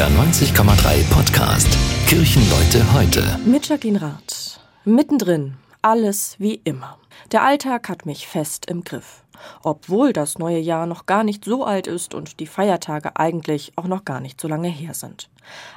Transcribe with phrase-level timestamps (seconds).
[0.00, 1.68] NDR 90,3 Podcast.
[2.06, 3.38] Kirchenleute heute.
[3.44, 4.58] Mit Jacqueline Rath.
[4.86, 5.58] Mittendrin.
[5.82, 6.96] Alles wie immer.
[7.32, 9.24] Der Alltag hat mich fest im Griff.
[9.62, 13.88] Obwohl das neue Jahr noch gar nicht so alt ist und die Feiertage eigentlich auch
[13.88, 15.28] noch gar nicht so lange her sind.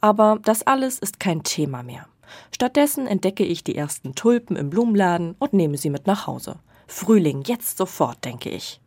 [0.00, 2.06] Aber das alles ist kein Thema mehr.
[2.54, 6.56] Stattdessen entdecke ich die ersten Tulpen im Blumenladen und nehme sie mit nach Hause.
[6.86, 8.80] Frühling, jetzt sofort, denke ich.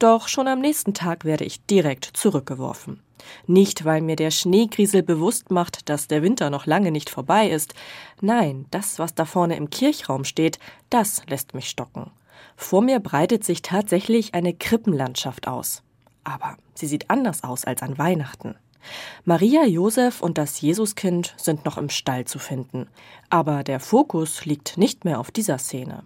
[0.00, 3.02] Doch schon am nächsten Tag werde ich direkt zurückgeworfen.
[3.46, 7.74] Nicht, weil mir der Schneegriesel bewusst macht, dass der Winter noch lange nicht vorbei ist.
[8.22, 10.58] Nein, das, was da vorne im Kirchraum steht,
[10.88, 12.10] das lässt mich stocken.
[12.56, 15.82] Vor mir breitet sich tatsächlich eine Krippenlandschaft aus.
[16.24, 18.54] Aber sie sieht anders aus als an Weihnachten.
[19.26, 22.88] Maria, Josef und das Jesuskind sind noch im Stall zu finden.
[23.28, 26.04] Aber der Fokus liegt nicht mehr auf dieser Szene.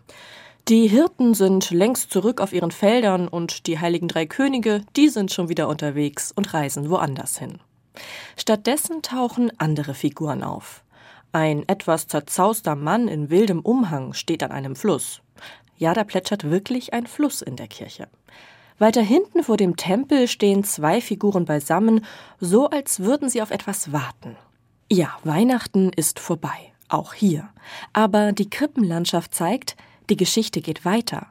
[0.68, 5.30] Die Hirten sind längst zurück auf ihren Feldern und die heiligen drei Könige, die sind
[5.30, 7.59] schon wieder unterwegs und reisen woanders hin.
[8.38, 10.82] Stattdessen tauchen andere Figuren auf.
[11.32, 15.21] Ein etwas zerzauster Mann in wildem Umhang steht an einem Fluss.
[15.76, 18.09] Ja, da plätschert wirklich ein Fluss in der Kirche.
[18.78, 22.06] Weiter hinten vor dem Tempel stehen zwei Figuren beisammen,
[22.40, 24.38] so als würden sie auf etwas warten.
[24.90, 27.51] Ja, Weihnachten ist vorbei, auch hier.
[27.93, 29.76] Aber die Krippenlandschaft zeigt,
[30.10, 31.29] die Geschichte geht weiter.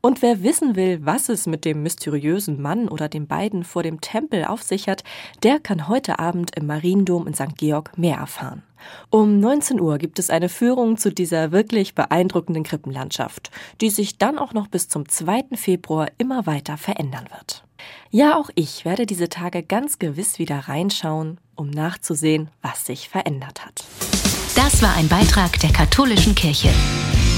[0.00, 4.00] Und wer wissen will, was es mit dem mysteriösen Mann oder den beiden vor dem
[4.00, 5.02] Tempel auf sich hat,
[5.42, 7.56] der kann heute Abend im Mariendom in St.
[7.56, 8.62] Georg mehr erfahren.
[9.08, 13.50] Um 19 Uhr gibt es eine Führung zu dieser wirklich beeindruckenden Krippenlandschaft,
[13.80, 15.44] die sich dann auch noch bis zum 2.
[15.54, 17.64] Februar immer weiter verändern wird.
[18.10, 23.64] Ja, auch ich werde diese Tage ganz gewiss wieder reinschauen, um nachzusehen, was sich verändert
[23.64, 23.84] hat.
[24.54, 26.70] Das war ein Beitrag der katholischen Kirche.